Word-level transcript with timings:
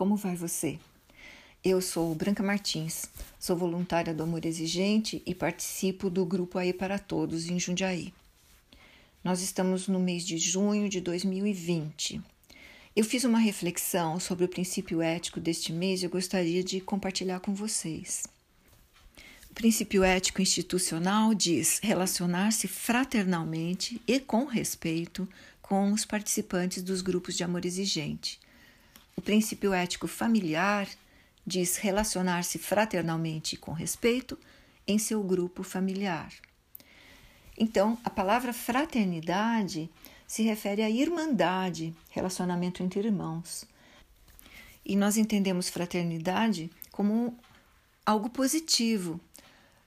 como 0.00 0.16
vai 0.16 0.34
você? 0.34 0.78
Eu 1.62 1.78
sou 1.82 2.14
Branca 2.14 2.42
Martins, 2.42 3.04
sou 3.38 3.54
voluntária 3.54 4.14
do 4.14 4.22
Amor 4.22 4.46
Exigente 4.46 5.22
e 5.26 5.34
participo 5.34 6.08
do 6.08 6.24
grupo 6.24 6.56
Aí 6.56 6.72
para 6.72 6.98
Todos 6.98 7.50
em 7.50 7.60
Jundiaí. 7.60 8.10
Nós 9.22 9.42
estamos 9.42 9.88
no 9.88 10.00
mês 10.00 10.24
de 10.26 10.38
junho 10.38 10.88
de 10.88 11.02
2020. 11.02 12.18
Eu 12.96 13.04
fiz 13.04 13.24
uma 13.24 13.38
reflexão 13.38 14.18
sobre 14.18 14.46
o 14.46 14.48
princípio 14.48 15.02
ético 15.02 15.38
deste 15.38 15.70
mês 15.70 16.00
e 16.00 16.06
eu 16.06 16.10
gostaria 16.10 16.64
de 16.64 16.80
compartilhar 16.80 17.40
com 17.40 17.54
vocês. 17.54 18.24
O 19.50 19.54
princípio 19.54 20.02
ético 20.02 20.40
institucional 20.40 21.34
diz 21.34 21.78
relacionar-se 21.82 22.66
fraternalmente 22.66 24.00
e 24.08 24.18
com 24.18 24.46
respeito 24.46 25.28
com 25.60 25.92
os 25.92 26.06
participantes 26.06 26.82
dos 26.82 27.02
grupos 27.02 27.36
de 27.36 27.44
amor 27.44 27.66
exigente. 27.66 28.40
O 29.16 29.20
princípio 29.20 29.72
ético 29.72 30.06
familiar 30.06 30.88
diz 31.46 31.76
relacionar-se 31.76 32.58
fraternalmente 32.58 33.54
e 33.54 33.58
com 33.58 33.72
respeito 33.72 34.38
em 34.86 34.98
seu 34.98 35.22
grupo 35.22 35.62
familiar. 35.62 36.32
Então, 37.58 37.98
a 38.04 38.10
palavra 38.10 38.52
fraternidade 38.52 39.90
se 40.26 40.42
refere 40.42 40.82
à 40.82 40.88
irmandade, 40.88 41.94
relacionamento 42.10 42.82
entre 42.82 43.00
irmãos. 43.00 43.64
E 44.84 44.96
nós 44.96 45.16
entendemos 45.16 45.68
fraternidade 45.68 46.70
como 46.90 47.36
algo 48.06 48.30
positivo. 48.30 49.20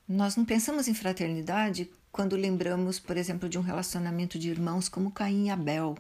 Nós 0.08 0.35
não 0.35 0.46
pensamos 0.46 0.88
em 0.88 0.94
fraternidade 0.94 1.90
quando 2.12 2.35
lembramos, 2.35 2.99
por 2.99 3.18
exemplo, 3.18 3.49
de 3.49 3.58
um 3.58 3.62
relacionamento 3.62 4.38
de 4.38 4.49
irmãos 4.49 4.88
como 4.88 5.12
Caim 5.12 5.48
e 5.48 5.49
Abel, 5.49 5.98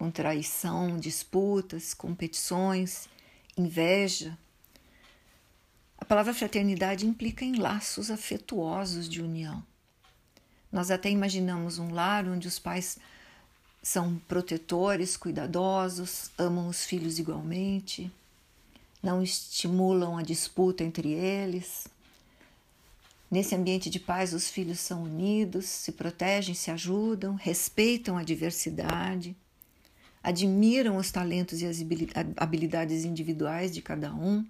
com 0.00 0.10
traição, 0.10 0.98
disputas, 0.98 1.92
competições, 1.92 3.06
inveja. 3.54 4.34
A 5.98 6.06
palavra 6.06 6.32
fraternidade 6.32 7.06
implica 7.06 7.44
em 7.44 7.56
laços 7.56 8.10
afetuosos 8.10 9.06
de 9.06 9.20
união. 9.20 9.62
Nós 10.72 10.90
até 10.90 11.10
imaginamos 11.10 11.78
um 11.78 11.92
lar 11.92 12.26
onde 12.26 12.48
os 12.48 12.58
pais 12.58 12.98
são 13.82 14.16
protetores, 14.26 15.18
cuidadosos, 15.18 16.30
amam 16.38 16.66
os 16.66 16.82
filhos 16.82 17.18
igualmente, 17.18 18.10
não 19.02 19.22
estimulam 19.22 20.16
a 20.16 20.22
disputa 20.22 20.82
entre 20.82 21.12
eles 21.12 21.86
Nesse 23.30 23.54
ambiente 23.54 23.88
de 23.88 24.00
paz, 24.00 24.34
os 24.34 24.50
filhos 24.50 24.80
são 24.80 25.04
unidos, 25.04 25.66
se 25.66 25.92
protegem, 25.92 26.52
se 26.52 26.68
ajudam, 26.68 27.36
respeitam 27.36 28.18
a 28.18 28.24
diversidade, 28.24 29.36
admiram 30.22 30.96
os 30.96 31.10
talentos 31.10 31.62
e 31.62 31.66
as 31.66 31.78
habilidades 32.36 33.04
individuais 33.04 33.72
de 33.72 33.80
cada 33.80 34.14
um, 34.14 34.46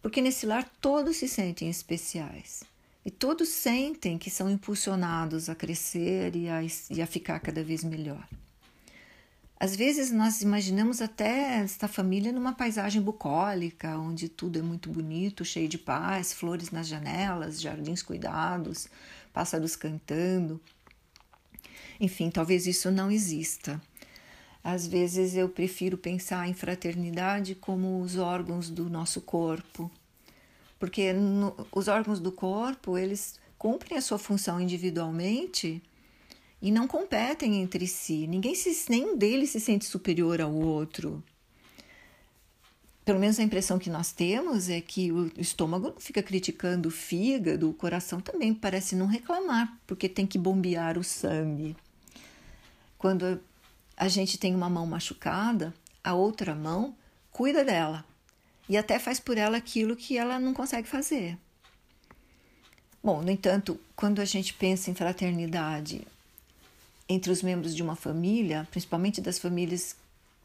porque 0.00 0.20
nesse 0.20 0.46
lar 0.46 0.68
todos 0.80 1.16
se 1.16 1.28
sentem 1.28 1.68
especiais 1.68 2.64
e 3.04 3.10
todos 3.10 3.48
sentem 3.48 4.18
que 4.18 4.30
são 4.30 4.50
impulsionados 4.50 5.48
a 5.48 5.54
crescer 5.54 6.36
e 6.36 6.48
a, 6.48 6.60
e 6.62 7.02
a 7.02 7.06
ficar 7.06 7.40
cada 7.40 7.62
vez 7.62 7.82
melhor. 7.82 8.26
Às 9.58 9.76
vezes 9.76 10.10
nós 10.10 10.40
imaginamos 10.40 11.02
até 11.02 11.56
esta 11.58 11.86
família 11.86 12.32
numa 12.32 12.54
paisagem 12.54 13.02
bucólica, 13.02 13.98
onde 13.98 14.26
tudo 14.26 14.58
é 14.58 14.62
muito 14.62 14.88
bonito, 14.88 15.44
cheio 15.44 15.68
de 15.68 15.76
paz, 15.76 16.32
flores 16.32 16.70
nas 16.70 16.88
janelas, 16.88 17.60
jardins 17.60 18.02
cuidados, 18.02 18.88
pássaros 19.34 19.76
cantando. 19.76 20.58
Enfim, 22.00 22.30
talvez 22.30 22.66
isso 22.66 22.90
não 22.90 23.10
exista. 23.10 23.78
Às 24.62 24.86
vezes 24.86 25.34
eu 25.34 25.48
prefiro 25.48 25.96
pensar 25.96 26.48
em 26.48 26.54
fraternidade 26.54 27.54
como 27.54 28.00
os 28.00 28.16
órgãos 28.16 28.68
do 28.68 28.90
nosso 28.90 29.20
corpo, 29.20 29.90
porque 30.78 31.12
no, 31.12 31.54
os 31.72 31.88
órgãos 31.88 32.20
do 32.20 32.30
corpo 32.30 32.98
eles 32.98 33.38
cumprem 33.58 33.96
a 33.98 34.02
sua 34.02 34.18
função 34.18 34.60
individualmente 34.60 35.82
e 36.60 36.70
não 36.70 36.86
competem 36.86 37.62
entre 37.62 37.86
si. 37.86 38.26
Ninguém 38.26 38.54
se, 38.54 38.90
nenhum 38.90 39.16
deles 39.16 39.50
se 39.50 39.60
sente 39.60 39.86
superior 39.86 40.40
ao 40.40 40.52
outro. 40.52 41.22
Pelo 43.02 43.18
menos 43.18 43.40
a 43.40 43.42
impressão 43.42 43.78
que 43.78 43.90
nós 43.90 44.12
temos 44.12 44.68
é 44.68 44.80
que 44.80 45.10
o 45.10 45.32
estômago 45.38 45.88
não 45.88 46.00
fica 46.00 46.22
criticando 46.22 46.88
o 46.88 46.92
fígado, 46.92 47.68
o 47.68 47.74
coração 47.74 48.20
também 48.20 48.54
parece 48.54 48.94
não 48.94 49.06
reclamar, 49.06 49.74
porque 49.86 50.08
tem 50.08 50.26
que 50.26 50.38
bombear 50.38 50.98
o 50.98 51.02
sangue. 51.02 51.74
Quando 52.98 53.40
a 54.00 54.08
gente 54.08 54.38
tem 54.38 54.54
uma 54.54 54.70
mão 54.70 54.86
machucada, 54.86 55.74
a 56.02 56.14
outra 56.14 56.54
mão 56.54 56.96
cuida 57.30 57.62
dela 57.62 58.02
e 58.66 58.74
até 58.74 58.98
faz 58.98 59.20
por 59.20 59.36
ela 59.36 59.58
aquilo 59.58 59.94
que 59.94 60.16
ela 60.16 60.40
não 60.40 60.54
consegue 60.54 60.88
fazer. 60.88 61.36
Bom, 63.04 63.20
no 63.20 63.30
entanto, 63.30 63.78
quando 63.94 64.22
a 64.22 64.24
gente 64.24 64.54
pensa 64.54 64.90
em 64.90 64.94
fraternidade 64.94 66.06
entre 67.10 67.30
os 67.30 67.42
membros 67.42 67.76
de 67.76 67.82
uma 67.82 67.94
família, 67.94 68.66
principalmente 68.70 69.20
das 69.20 69.38
famílias 69.38 69.94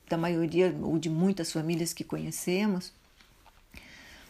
da 0.10 0.18
maioria 0.18 0.76
ou 0.82 1.00
de 1.00 1.10
muitas 1.10 1.50
famílias 1.54 1.94
que 1.94 2.04
conhecemos, 2.04 2.92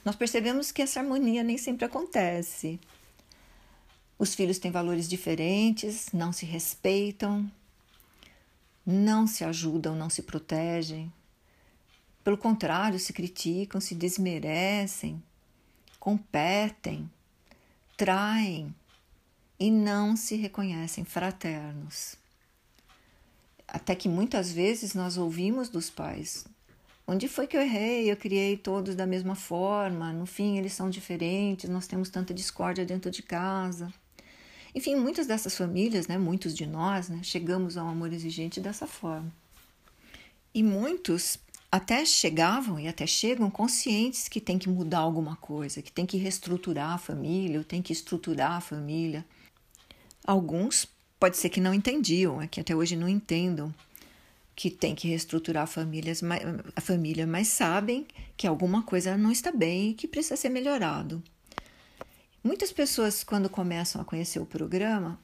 nós 0.03 0.15
percebemos 0.15 0.71
que 0.71 0.83
essa 0.83 0.99
harmonia 0.99 1.43
nem 1.43 1.57
sempre 1.57 1.83
acontece. 1.83 2.79
Os 4.19 4.35
filhos 4.35 4.59
têm 4.59 4.69
valores 4.69 5.09
diferentes, 5.09 6.09
não 6.13 6.31
se 6.31 6.45
respeitam, 6.45 7.49
não 8.85 9.25
se 9.25 9.43
ajudam, 9.43 9.95
não 9.95 10.09
se 10.09 10.21
protegem. 10.21 11.11
Pelo 12.23 12.37
contrário, 12.37 12.99
se 12.99 13.13
criticam, 13.13 13.81
se 13.81 13.95
desmerecem, 13.95 15.21
competem, 15.99 17.09
traem 17.97 18.73
e 19.59 19.71
não 19.71 20.15
se 20.15 20.35
reconhecem 20.35 21.03
fraternos. 21.03 22.15
Até 23.67 23.95
que 23.95 24.07
muitas 24.07 24.51
vezes 24.51 24.93
nós 24.93 25.17
ouvimos 25.17 25.69
dos 25.69 25.89
pais: 25.89 26.45
onde 27.07 27.27
foi 27.27 27.47
que 27.47 27.57
eu 27.57 27.61
errei? 27.61 28.11
Eu 28.11 28.17
criei 28.17 28.55
todos 28.55 28.95
da 28.95 29.07
mesma 29.07 29.35
forma, 29.35 30.13
no 30.13 30.25
fim 30.25 30.57
eles 30.57 30.73
são 30.73 30.89
diferentes, 30.89 31.69
nós 31.69 31.87
temos 31.87 32.09
tanta 32.09 32.33
discórdia 32.33 32.85
dentro 32.85 33.09
de 33.09 33.23
casa. 33.23 33.91
Enfim, 34.75 34.95
muitas 34.95 35.25
dessas 35.25 35.57
famílias, 35.57 36.07
né, 36.07 36.17
muitos 36.17 36.53
de 36.53 36.67
nós, 36.67 37.09
né, 37.09 37.21
chegamos 37.23 37.77
ao 37.77 37.87
amor 37.87 38.11
exigente 38.13 38.59
dessa 38.59 38.85
forma. 38.85 39.33
E 40.53 40.61
muitos 40.61 41.39
até 41.71 42.05
chegavam 42.05 42.79
e 42.79 42.87
até 42.87 43.07
chegam 43.07 43.49
conscientes 43.49 44.27
que 44.27 44.39
tem 44.39 44.59
que 44.59 44.69
mudar 44.69 44.99
alguma 44.99 45.35
coisa, 45.37 45.81
que 45.81 45.91
tem 45.91 46.05
que 46.05 46.17
reestruturar 46.17 46.91
a 46.91 46.97
família, 46.97 47.57
ou 47.57 47.63
tem 47.63 47.81
que 47.81 47.93
estruturar 47.93 48.51
a 48.51 48.61
família. 48.61 49.25
Alguns 50.25 50.87
Pode 51.19 51.37
ser 51.37 51.49
que 51.49 51.61
não 51.61 51.73
entendiam, 51.73 52.41
é 52.41 52.47
que 52.47 52.59
até 52.59 52.75
hoje 52.75 52.95
não 52.95 53.07
entendam 53.07 53.73
que 54.55 54.69
tem 54.69 54.93
que 54.93 55.07
reestruturar 55.07 55.65
famílias, 55.67 56.21
a 56.75 56.81
família, 56.81 57.25
mas 57.25 57.47
sabem 57.47 58.05
que 58.37 58.45
alguma 58.45 58.83
coisa 58.83 59.17
não 59.17 59.31
está 59.31 59.51
bem 59.51 59.89
e 59.89 59.93
que 59.93 60.07
precisa 60.07 60.35
ser 60.35 60.49
melhorado. 60.49 61.23
Muitas 62.45 62.71
pessoas, 62.71 63.23
quando 63.23 63.49
começam 63.49 63.99
a 63.99 64.05
conhecer 64.05 64.39
o 64.39 64.45
programa, 64.45 65.19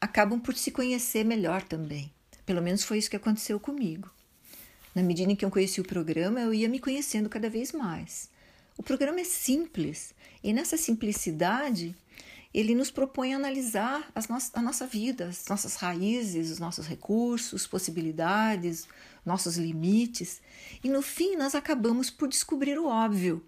acabam 0.00 0.40
por 0.40 0.54
se 0.54 0.70
conhecer 0.70 1.22
melhor 1.22 1.62
também. 1.62 2.10
Pelo 2.46 2.62
menos 2.62 2.82
foi 2.84 2.96
isso 2.96 3.10
que 3.10 3.16
aconteceu 3.16 3.60
comigo. 3.60 4.10
Na 4.94 5.02
medida 5.02 5.30
em 5.30 5.36
que 5.36 5.44
eu 5.44 5.50
conheci 5.50 5.78
o 5.78 5.84
programa, 5.84 6.40
eu 6.40 6.54
ia 6.54 6.66
me 6.66 6.78
conhecendo 6.78 7.28
cada 7.28 7.50
vez 7.50 7.72
mais. 7.72 8.30
O 8.78 8.82
programa 8.82 9.20
é 9.20 9.24
simples 9.24 10.14
e 10.42 10.54
nessa 10.54 10.78
simplicidade 10.78 11.94
ele 12.54 12.74
nos 12.74 12.90
propõe 12.90 13.34
analisar 13.34 14.10
no 14.14 14.24
a 14.54 14.62
nossa 14.62 14.86
vida, 14.86 15.26
as 15.26 15.44
nossas 15.50 15.76
raízes, 15.76 16.50
os 16.50 16.58
nossos 16.58 16.86
recursos, 16.86 17.66
possibilidades, 17.66 18.88
nossos 19.22 19.58
limites. 19.58 20.40
E 20.82 20.88
no 20.88 21.02
fim, 21.02 21.36
nós 21.36 21.54
acabamos 21.54 22.08
por 22.08 22.26
descobrir 22.26 22.78
o 22.78 22.86
óbvio. 22.86 23.44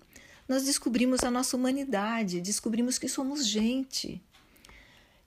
Nós 0.50 0.64
descobrimos 0.64 1.23
a 1.23 1.31
nossa 1.31 1.56
humanidade, 1.56 2.41
descobrimos 2.41 2.99
que 2.99 3.08
somos 3.08 3.47
gente. 3.47 4.20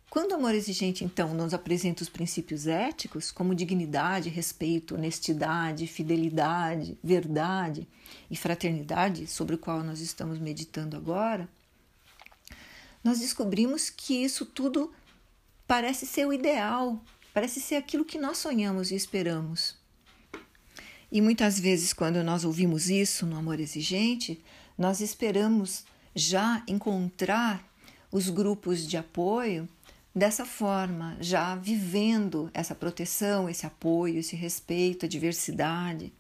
Quando 0.10 0.34
o 0.34 0.36
amor 0.36 0.54
exigente, 0.54 1.06
então, 1.06 1.34
nos 1.34 1.54
apresenta 1.54 2.04
os 2.04 2.10
princípios 2.10 2.68
éticos, 2.68 3.32
como 3.32 3.56
dignidade, 3.56 4.28
respeito, 4.28 4.96
honestidade, 4.96 5.88
fidelidade, 5.88 6.98
verdade 7.02 7.88
e 8.30 8.36
fraternidade, 8.36 9.26
sobre 9.26 9.56
o 9.56 9.58
qual 9.58 9.82
nós 9.82 10.02
estamos 10.02 10.40
meditando 10.40 10.98
agora, 10.98 11.48
nós 13.02 13.22
descobrimos 13.22 13.90
que 13.90 14.26
isso 14.26 14.46
tudo 14.46 14.92
parece 15.66 16.06
ser 16.06 16.28
o 16.28 16.34
ideal, 16.34 17.02
parece 17.34 17.62
ser 17.62 17.76
aquilo 17.78 18.04
que 18.04 18.20
nós 18.20 18.40
sonhamos 18.40 18.92
e 18.92 18.96
esperamos. 18.96 19.78
E 21.10 21.22
muitas 21.22 21.58
vezes, 21.58 21.94
quando 21.94 22.22
nós 22.26 22.44
ouvimos 22.44 22.90
isso 22.90 23.26
no 23.26 23.38
amor 23.38 23.62
exigente, 23.62 24.44
nós 24.78 25.00
esperamos 25.02 25.86
já 26.16 26.64
encontrar 26.68 27.64
os 28.12 28.30
grupos 28.30 28.88
de 28.88 28.98
apoio 28.98 29.68
dessa 30.14 30.46
forma, 30.46 31.18
já 31.20 31.56
vivendo 31.56 32.50
essa 32.54 32.76
proteção, 32.76 33.50
esse 33.50 33.66
apoio, 33.66 34.20
esse 34.20 34.36
respeito 34.36 35.06
à 35.06 35.10
diversidade. 35.10 36.14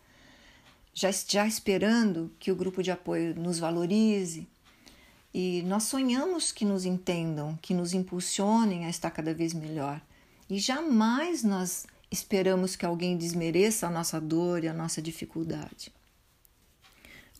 já, 0.93 1.09
já 1.11 1.47
esperando 1.47 2.31
que 2.39 2.51
o 2.51 2.55
grupo 2.55 2.81
de 2.83 2.91
apoio 2.91 3.35
nos 3.35 3.59
valorize. 3.59 4.47
E 5.33 5.63
nós 5.63 5.83
sonhamos 5.83 6.51
que 6.51 6.63
nos 6.63 6.85
entendam, 6.85 7.57
que 7.61 7.73
nos 7.73 7.93
impulsionem 7.93 8.85
a 8.85 8.89
estar 8.89 9.09
cada 9.09 9.33
vez 9.33 9.53
melhor. 9.53 9.99
E 10.47 10.59
jamais 10.59 11.43
nós 11.43 11.87
esperamos 12.11 12.75
que 12.75 12.85
alguém 12.85 13.17
desmereça 13.17 13.87
a 13.87 13.89
nossa 13.89 14.21
dor 14.21 14.63
e 14.63 14.67
a 14.67 14.73
nossa 14.73 15.01
dificuldade. 15.01 15.91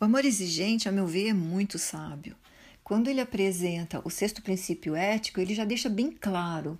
O 0.03 0.05
amor 0.05 0.25
exigente, 0.25 0.89
a 0.89 0.91
meu 0.91 1.07
ver, 1.07 1.29
é 1.29 1.33
muito 1.33 1.79
sábio. 1.79 2.35
Quando 2.83 3.07
ele 3.07 3.21
apresenta 3.21 4.01
o 4.03 4.09
sexto 4.09 4.41
princípio 4.41 4.97
ético, 4.97 5.39
ele 5.39 5.55
já 5.55 5.63
deixa 5.63 5.87
bem 5.87 6.11
claro 6.11 6.77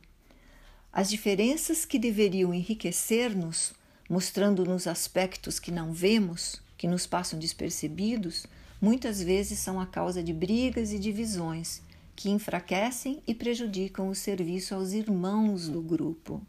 as 0.91 1.09
diferenças 1.09 1.85
que 1.85 1.97
deveriam 1.97 2.53
enriquecer-nos, 2.53 3.73
mostrando-nos 4.09 4.87
aspectos 4.87 5.57
que 5.57 5.71
não 5.71 5.93
vemos, 5.93 6.61
que 6.77 6.85
nos 6.85 7.07
passam 7.07 7.39
despercebidos, 7.39 8.45
muitas 8.81 9.23
vezes 9.23 9.57
são 9.57 9.79
a 9.79 9.85
causa 9.85 10.21
de 10.21 10.33
brigas 10.33 10.91
e 10.91 10.99
divisões 10.99 11.81
que 12.17 12.29
enfraquecem 12.29 13.23
e 13.25 13.33
prejudicam 13.33 14.09
o 14.09 14.15
serviço 14.15 14.75
aos 14.75 14.91
irmãos 14.91 15.69
do 15.69 15.81
grupo. 15.81 16.45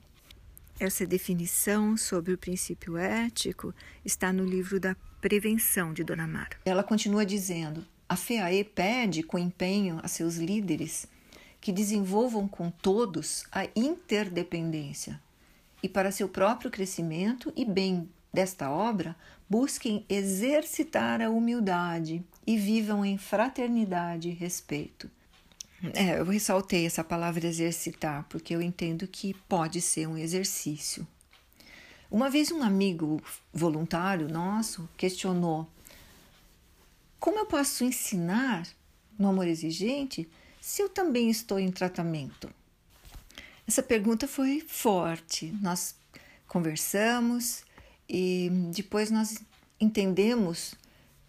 Essa 0.78 1.06
definição 1.06 1.96
sobre 1.96 2.32
o 2.32 2.38
princípio 2.38 2.96
ético 2.96 3.72
está 4.04 4.32
no 4.32 4.44
livro 4.44 4.80
da 4.80 4.96
Prevenção 5.20 5.92
de 5.92 6.02
Dona 6.02 6.26
Mara. 6.26 6.56
Ela 6.64 6.82
continua 6.82 7.24
dizendo: 7.24 7.86
a 8.08 8.16
FEAE 8.16 8.64
pede 8.64 9.22
com 9.22 9.38
empenho 9.38 10.00
a 10.02 10.08
seus 10.08 10.34
líderes 10.34 11.06
que 11.60 11.72
desenvolvam 11.72 12.48
com 12.48 12.70
todos 12.70 13.44
a 13.52 13.66
interdependência 13.76 15.20
e, 15.80 15.88
para 15.88 16.10
seu 16.10 16.28
próprio 16.28 16.70
crescimento 16.70 17.52
e 17.56 17.64
bem 17.64 18.08
desta 18.32 18.68
obra, 18.68 19.16
busquem 19.48 20.04
exercitar 20.08 21.22
a 21.22 21.30
humildade 21.30 22.24
e 22.44 22.58
vivam 22.58 23.04
em 23.04 23.16
fraternidade 23.16 24.28
e 24.28 24.32
respeito. 24.32 25.08
É, 25.92 26.18
eu 26.18 26.24
ressaltei 26.24 26.86
essa 26.86 27.04
palavra 27.04 27.46
exercitar 27.46 28.24
porque 28.28 28.54
eu 28.54 28.62
entendo 28.62 29.06
que 29.06 29.34
pode 29.48 29.80
ser 29.80 30.06
um 30.08 30.16
exercício. 30.16 31.06
Uma 32.10 32.30
vez 32.30 32.50
um 32.50 32.62
amigo 32.62 33.22
voluntário 33.52 34.28
nosso 34.28 34.88
questionou: 34.96 35.68
como 37.18 37.38
eu 37.38 37.46
posso 37.46 37.84
ensinar 37.84 38.66
no 39.18 39.28
amor 39.28 39.46
exigente 39.46 40.28
se 40.60 40.82
eu 40.82 40.88
também 40.88 41.28
estou 41.28 41.58
em 41.58 41.70
tratamento? 41.70 42.48
Essa 43.66 43.82
pergunta 43.82 44.28
foi 44.28 44.60
forte. 44.60 45.52
Nós 45.60 45.96
conversamos 46.46 47.64
e 48.08 48.50
depois 48.74 49.10
nós 49.10 49.42
entendemos 49.80 50.74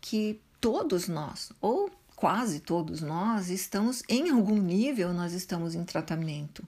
que 0.01 0.39
todos 0.59 1.07
nós, 1.07 1.51
ou 1.61 1.89
quase 2.15 2.59
todos 2.59 3.01
nós, 3.01 3.50
estamos 3.50 4.03
em 4.07 4.29
algum 4.29 4.57
nível, 4.57 5.13
nós 5.13 5.33
estamos 5.33 5.75
em 5.75 5.83
tratamento. 5.83 6.63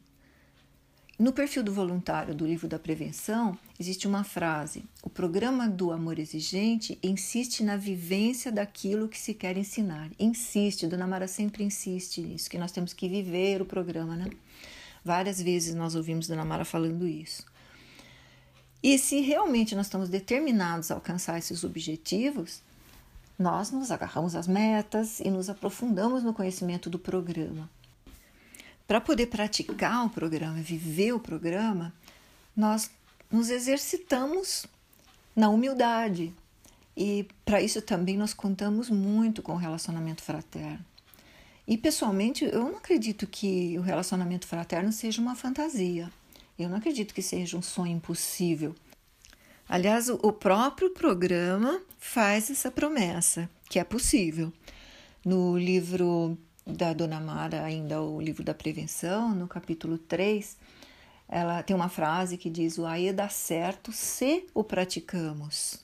No 1.17 1.33
perfil 1.33 1.63
do 1.63 1.73
voluntário 1.73 2.35
do 2.35 2.45
livro 2.45 2.67
da 2.67 2.77
prevenção, 2.77 3.57
existe 3.79 4.07
uma 4.07 4.23
frase: 4.23 4.83
O 5.01 5.09
programa 5.09 5.67
do 5.67 5.91
amor 5.91 6.19
exigente 6.19 6.99
insiste 7.01 7.63
na 7.63 7.75
vivência 7.75 8.51
daquilo 8.51 9.07
que 9.07 9.17
se 9.17 9.33
quer 9.33 9.57
ensinar. 9.57 10.11
Insiste, 10.19 10.85
Dona 10.85 11.07
Mara 11.07 11.27
sempre 11.27 11.63
insiste 11.63 12.21
nisso, 12.21 12.47
que 12.47 12.59
nós 12.59 12.71
temos 12.71 12.93
que 12.93 13.09
viver 13.09 13.63
o 13.63 13.65
programa, 13.65 14.15
né? 14.15 14.29
Várias 15.03 15.41
vezes 15.41 15.73
nós 15.73 15.95
ouvimos 15.95 16.27
Dona 16.27 16.45
Mara 16.45 16.63
falando 16.63 17.07
isso. 17.07 17.43
E 18.83 18.99
se 18.99 19.19
realmente 19.21 19.75
nós 19.75 19.87
estamos 19.87 20.09
determinados 20.09 20.91
a 20.91 20.93
alcançar 20.93 21.39
esses 21.39 21.63
objetivos, 21.63 22.61
nós 23.37 23.71
nos 23.71 23.91
agarramos 23.91 24.35
às 24.35 24.47
metas 24.47 25.19
e 25.19 25.29
nos 25.29 25.49
aprofundamos 25.49 26.23
no 26.23 26.33
conhecimento 26.33 26.89
do 26.89 26.97
programa. 26.97 27.69
Para 28.87 29.01
poder 29.01 29.27
praticar 29.27 30.05
o 30.05 30.09
programa, 30.09 30.55
viver 30.55 31.13
o 31.13 31.19
programa, 31.19 31.93
nós 32.55 32.89
nos 33.31 33.49
exercitamos 33.49 34.65
na 35.35 35.49
humildade. 35.49 36.33
E 36.95 37.27
para 37.45 37.61
isso 37.61 37.81
também 37.81 38.17
nós 38.17 38.33
contamos 38.33 38.89
muito 38.89 39.43
com 39.43 39.53
o 39.53 39.57
relacionamento 39.57 40.23
fraterno. 40.23 40.83
E 41.67 41.77
pessoalmente, 41.77 42.45
eu 42.45 42.63
não 42.63 42.77
acredito 42.77 43.27
que 43.27 43.77
o 43.77 43.81
relacionamento 43.81 44.47
fraterno 44.47 44.91
seja 44.91 45.21
uma 45.21 45.35
fantasia. 45.35 46.09
Eu 46.57 46.69
não 46.69 46.77
acredito 46.77 47.13
que 47.13 47.21
seja 47.21 47.57
um 47.57 47.61
sonho 47.61 47.91
impossível. 47.91 48.73
Aliás, 49.69 50.07
o 50.09 50.31
próprio 50.31 50.91
programa 50.91 51.81
faz 51.99 52.49
essa 52.49 52.71
promessa, 52.71 53.49
que 53.69 53.79
é 53.79 53.83
possível. 53.83 54.53
No 55.25 55.57
livro 55.57 56.37
da 56.65 56.93
Dona 56.93 57.19
Mara, 57.19 57.63
ainda 57.63 58.01
o 58.01 58.21
livro 58.21 58.43
da 58.43 58.53
prevenção, 58.53 59.35
no 59.35 59.45
capítulo 59.45 59.97
3, 59.97 60.55
ela 61.27 61.61
tem 61.63 61.75
uma 61.75 61.89
frase 61.89 62.37
que 62.37 62.49
diz: 62.49 62.77
O 62.77 62.85
AE 62.85 63.11
dá 63.11 63.27
certo 63.27 63.91
se 63.91 64.45
o 64.53 64.63
praticamos. 64.63 65.79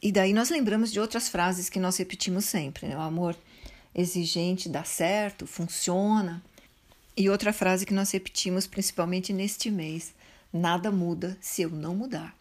E 0.00 0.12
daí 0.12 0.32
nós 0.32 0.48
lembramos 0.48 0.92
de 0.92 1.00
outras 1.00 1.28
frases 1.28 1.68
que 1.68 1.80
nós 1.80 1.96
repetimos 1.96 2.44
sempre: 2.44 2.86
né? 2.86 2.96
o 2.96 3.00
amor 3.00 3.36
exigente 3.92 4.68
dá 4.68 4.84
certo, 4.84 5.48
funciona. 5.48 6.40
E 7.16 7.28
outra 7.28 7.52
frase 7.52 7.84
que 7.84 7.92
nós 7.92 8.12
repetimos 8.12 8.68
principalmente 8.68 9.32
neste 9.32 9.68
mês: 9.68 10.14
nada 10.52 10.92
muda 10.92 11.36
se 11.40 11.62
eu 11.62 11.70
não 11.70 11.94
mudar. 11.94 12.39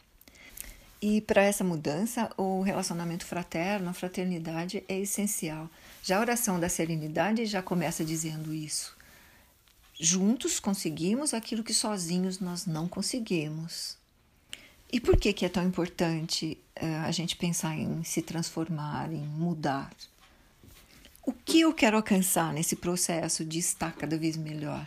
E 1.02 1.22
para 1.22 1.42
essa 1.42 1.64
mudança, 1.64 2.30
o 2.36 2.62
relacionamento 2.62 3.26
fraterno, 3.26 3.90
a 3.90 3.94
fraternidade 3.94 4.84
é 4.88 5.00
essencial. 5.00 5.70
Já 6.04 6.18
a 6.18 6.22
oração 6.22 6.60
da 6.60 6.68
serenidade 6.68 7.46
já 7.46 7.62
começa 7.62 8.04
dizendo 8.04 8.54
isso. 8.54 8.98
Juntos 9.98 10.60
conseguimos 10.60 11.34
aquilo 11.34 11.64
que 11.64 11.74
sozinhos 11.74 12.40
nós 12.40 12.66
não 12.66 12.88
conseguimos. 12.88 13.98
E 14.92 15.00
por 15.00 15.16
que, 15.16 15.32
que 15.32 15.46
é 15.46 15.50
tão 15.50 15.66
importante 15.66 16.58
uh, 16.82 17.06
a 17.06 17.12
gente 17.12 17.38
pensar 17.38 17.78
em 17.78 18.04
se 18.04 18.22
transformar, 18.22 19.14
em 19.14 19.24
mudar? 19.24 19.94
O 21.26 21.32
que 21.32 21.62
eu 21.62 21.74
quero 21.74 21.96
alcançar 21.96 22.52
nesse 22.52 22.76
processo 22.76 23.46
de 23.46 23.60
estar 23.60 23.94
cada 23.94 24.18
vez 24.18 24.36
melhor? 24.36 24.86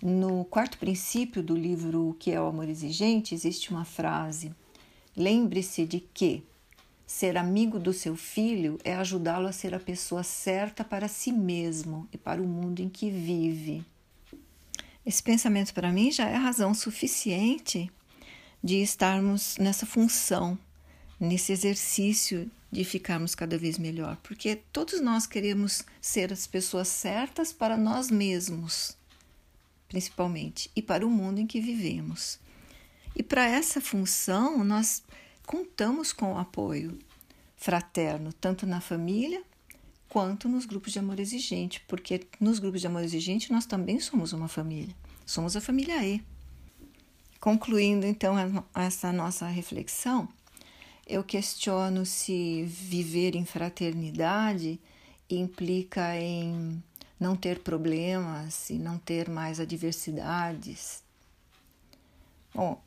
No 0.00 0.44
quarto 0.44 0.78
princípio 0.78 1.42
do 1.42 1.56
livro 1.56 2.10
O 2.10 2.14
que 2.14 2.32
é 2.32 2.40
o 2.40 2.46
amor 2.46 2.68
exigente, 2.68 3.34
existe 3.34 3.70
uma 3.70 3.84
frase 3.84 4.52
Lembre-se 5.16 5.84
de 5.84 6.00
que 6.00 6.42
ser 7.06 7.36
amigo 7.36 7.78
do 7.78 7.92
seu 7.92 8.16
filho 8.16 8.78
é 8.82 8.94
ajudá-lo 8.94 9.46
a 9.46 9.52
ser 9.52 9.74
a 9.74 9.80
pessoa 9.80 10.22
certa 10.22 10.82
para 10.82 11.08
si 11.08 11.30
mesmo 11.30 12.08
e 12.12 12.16
para 12.16 12.40
o 12.40 12.46
mundo 12.46 12.80
em 12.80 12.88
que 12.88 13.10
vive. 13.10 13.84
Esse 15.04 15.22
pensamento 15.22 15.74
para 15.74 15.92
mim 15.92 16.10
já 16.10 16.28
é 16.28 16.36
razão 16.36 16.72
suficiente 16.72 17.90
de 18.64 18.76
estarmos 18.76 19.56
nessa 19.58 19.84
função, 19.84 20.58
nesse 21.18 21.52
exercício 21.52 22.50
de 22.70 22.84
ficarmos 22.84 23.34
cada 23.34 23.58
vez 23.58 23.76
melhor, 23.76 24.16
porque 24.22 24.56
todos 24.72 25.00
nós 25.00 25.26
queremos 25.26 25.84
ser 26.00 26.32
as 26.32 26.46
pessoas 26.46 26.88
certas 26.88 27.52
para 27.52 27.76
nós 27.76 28.10
mesmos, 28.10 28.96
principalmente, 29.88 30.70
e 30.74 30.80
para 30.80 31.06
o 31.06 31.10
mundo 31.10 31.38
em 31.38 31.46
que 31.46 31.60
vivemos. 31.60 32.40
E 33.14 33.22
para 33.22 33.46
essa 33.46 33.80
função, 33.80 34.64
nós 34.64 35.02
contamos 35.46 36.12
com 36.12 36.34
o 36.34 36.38
apoio 36.38 36.98
fraterno, 37.56 38.32
tanto 38.32 38.66
na 38.66 38.80
família 38.80 39.42
quanto 40.08 40.48
nos 40.48 40.66
grupos 40.66 40.92
de 40.92 40.98
amor 40.98 41.18
exigente, 41.20 41.82
porque 41.88 42.26
nos 42.40 42.58
grupos 42.58 42.80
de 42.80 42.86
amor 42.86 43.02
exigente 43.02 43.52
nós 43.52 43.64
também 43.66 43.98
somos 44.00 44.32
uma 44.32 44.48
família, 44.48 44.94
somos 45.24 45.56
a 45.56 45.60
família 45.60 46.04
E. 46.04 46.22
Concluindo 47.40 48.06
então 48.06 48.34
essa 48.74 49.12
nossa 49.12 49.46
reflexão, 49.46 50.28
eu 51.06 51.24
questiono 51.24 52.06
se 52.06 52.64
viver 52.64 53.34
em 53.34 53.44
fraternidade 53.44 54.80
implica 55.28 56.16
em 56.16 56.82
não 57.18 57.36
ter 57.36 57.60
problemas 57.60 58.68
e 58.70 58.74
não 58.74 58.98
ter 58.98 59.28
mais 59.28 59.60
adversidades. 59.60 61.02
Bom, 62.54 62.82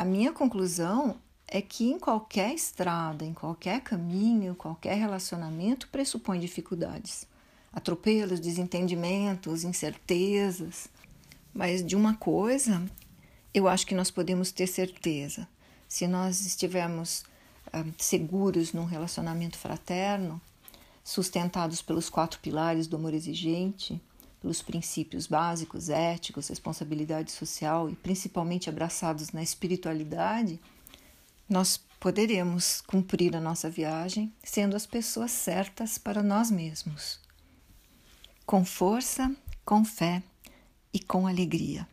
a 0.00 0.04
minha 0.06 0.32
conclusão 0.32 1.20
é 1.46 1.60
que 1.60 1.84
em 1.84 1.98
qualquer 1.98 2.54
estrada, 2.54 3.22
em 3.22 3.34
qualquer 3.34 3.82
caminho, 3.82 4.54
qualquer 4.54 4.94
relacionamento 4.94 5.88
pressupõe 5.88 6.40
dificuldades, 6.40 7.28
atropelos, 7.70 8.40
desentendimentos, 8.40 9.62
incertezas. 9.62 10.88
Mas 11.52 11.84
de 11.84 11.94
uma 11.96 12.14
coisa, 12.14 12.82
eu 13.52 13.68
acho 13.68 13.86
que 13.86 13.94
nós 13.94 14.10
podemos 14.10 14.50
ter 14.50 14.66
certeza. 14.68 15.46
Se 15.86 16.06
nós 16.06 16.46
estivermos 16.46 17.24
ah, 17.70 17.84
seguros 17.98 18.72
num 18.72 18.86
relacionamento 18.86 19.58
fraterno, 19.58 20.40
sustentados 21.04 21.82
pelos 21.82 22.08
quatro 22.08 22.40
pilares 22.40 22.86
do 22.86 22.96
amor 22.96 23.12
exigente, 23.12 24.00
pelos 24.40 24.62
princípios 24.62 25.26
básicos, 25.26 25.90
éticos, 25.90 26.48
responsabilidade 26.48 27.30
social 27.30 27.90
e 27.90 27.94
principalmente 27.94 28.68
abraçados 28.68 29.32
na 29.32 29.42
espiritualidade, 29.42 30.58
nós 31.48 31.76
poderemos 31.98 32.80
cumprir 32.80 33.36
a 33.36 33.40
nossa 33.40 33.68
viagem 33.68 34.32
sendo 34.42 34.74
as 34.74 34.86
pessoas 34.86 35.30
certas 35.30 35.98
para 35.98 36.22
nós 36.22 36.50
mesmos. 36.50 37.20
Com 38.46 38.64
força, 38.64 39.34
com 39.64 39.84
fé 39.84 40.22
e 40.92 40.98
com 40.98 41.26
alegria. 41.26 41.86